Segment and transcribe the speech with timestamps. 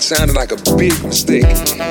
[0.00, 1.87] sounded like a big mistake.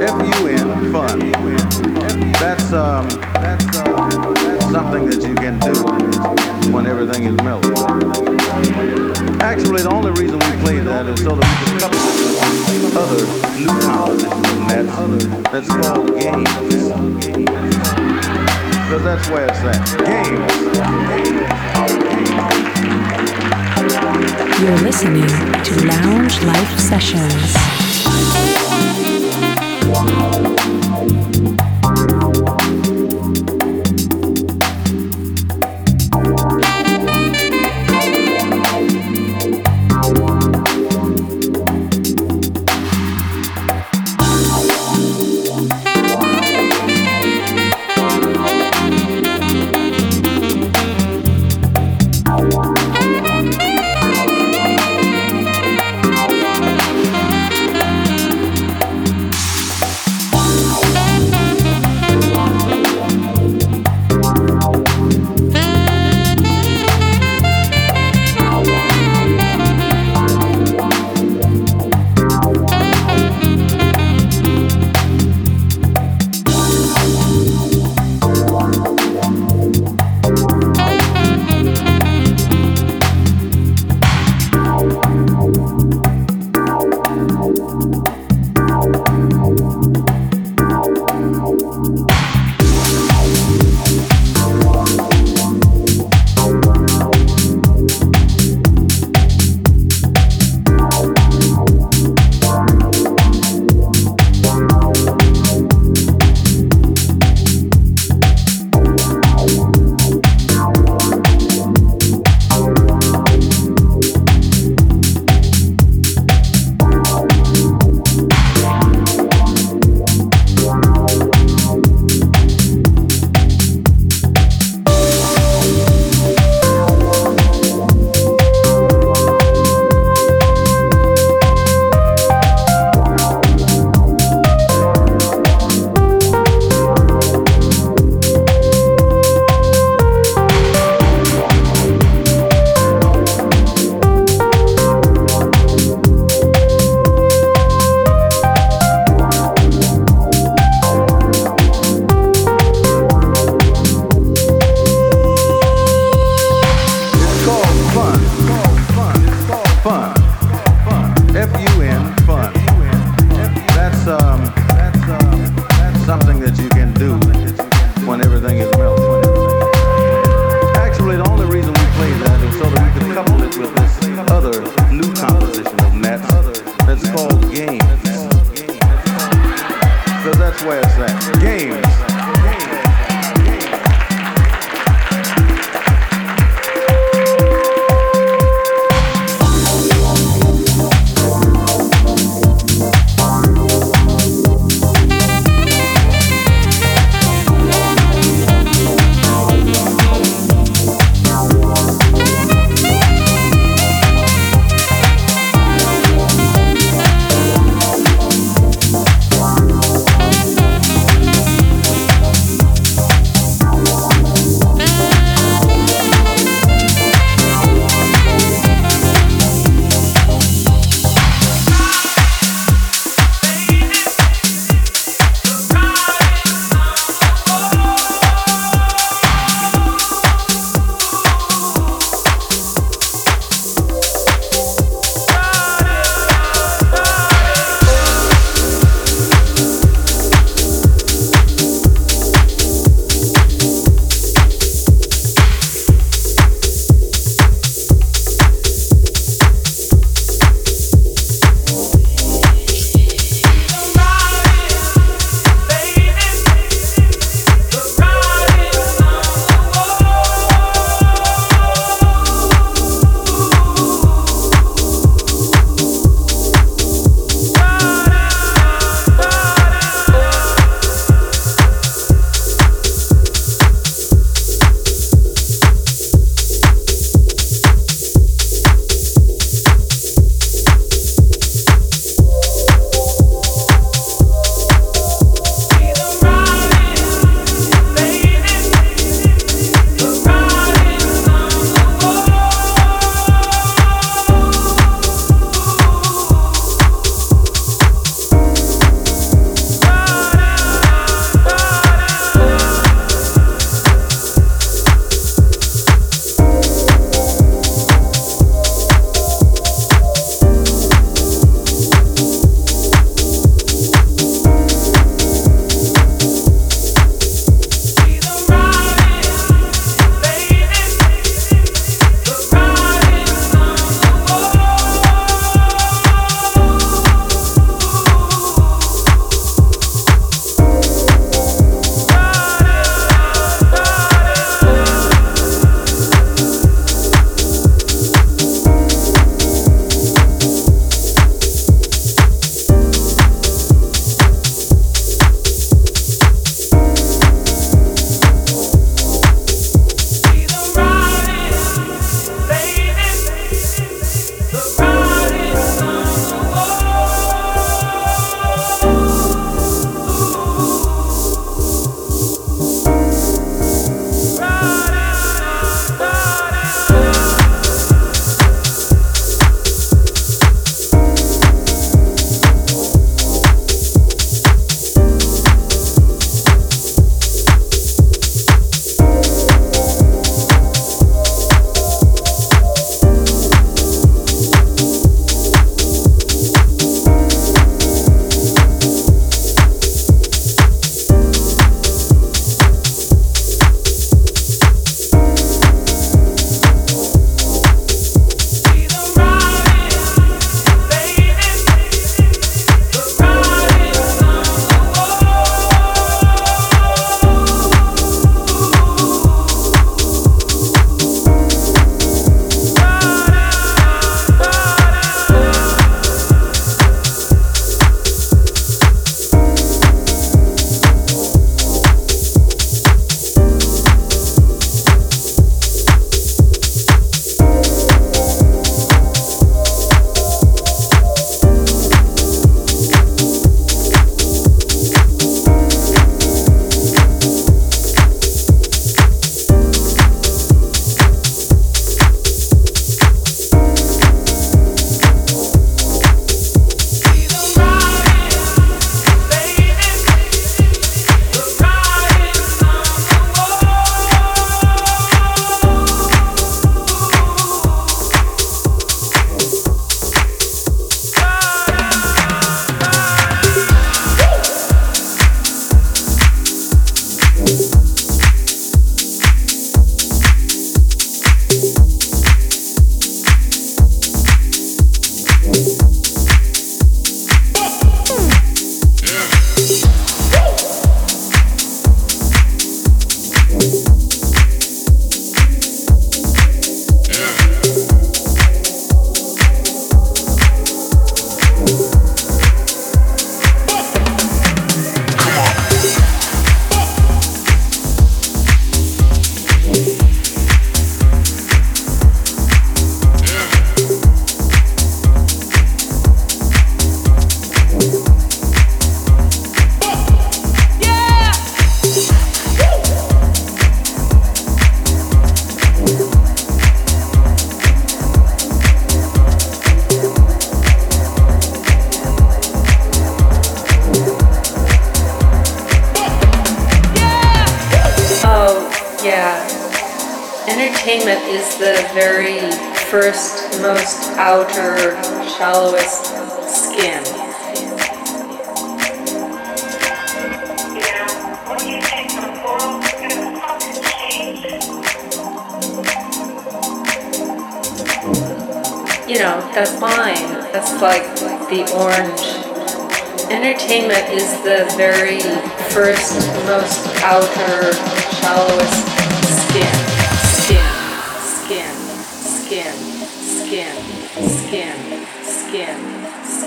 [0.00, 1.18] F-U-N, fun.
[2.38, 5.72] That's, um, that's uh, something that you can do
[6.72, 7.76] when everything is melted.
[9.42, 13.26] Actually, the only reason we played that is so that we could discover some other
[13.56, 14.20] new talent
[14.68, 14.88] that's
[15.52, 16.50] that's called games,
[18.84, 19.82] because that's where it's at.
[20.04, 20.52] Games.
[24.60, 25.28] You're listening
[25.62, 28.57] to Lounge Life Sessions
[30.06, 30.47] you.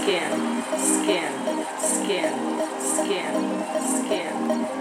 [0.02, 1.34] skin, skin,
[1.80, 2.34] skin,
[2.80, 3.34] skin,
[3.86, 4.81] skin.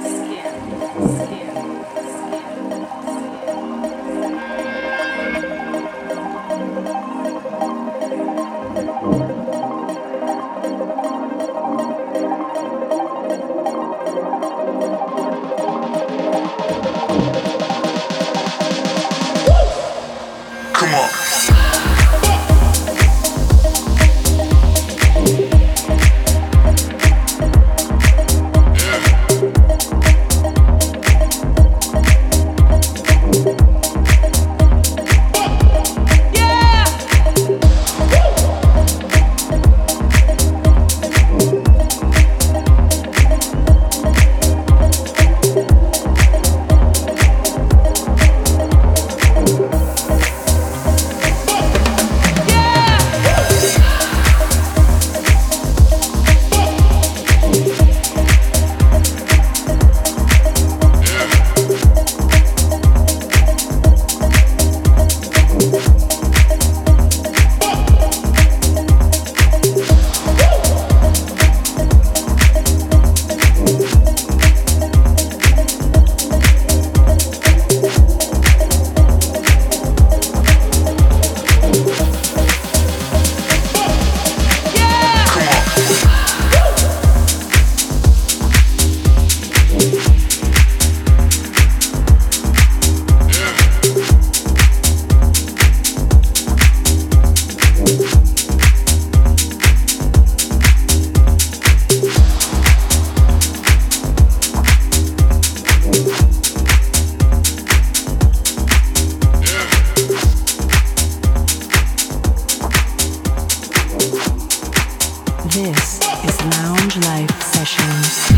[115.53, 118.30] This is Lounge Life Sessions.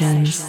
[0.00, 0.39] Sessions.